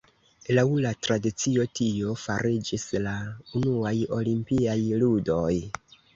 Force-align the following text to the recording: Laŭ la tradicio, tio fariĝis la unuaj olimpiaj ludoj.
Laŭ 0.59 0.69
la 0.85 0.93
tradicio, 1.07 1.65
tio 1.79 2.15
fariĝis 2.21 2.87
la 3.09 3.15
unuaj 3.61 3.93
olimpiaj 4.19 4.77
ludoj. 5.05 5.55